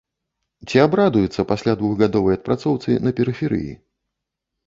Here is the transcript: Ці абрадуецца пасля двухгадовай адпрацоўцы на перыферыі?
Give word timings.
Ці 0.69 0.77
абрадуецца 0.85 1.43
пасля 1.51 1.75
двухгадовай 1.81 2.37
адпрацоўцы 2.39 2.97
на 3.09 3.13
перыферыі? 3.19 3.71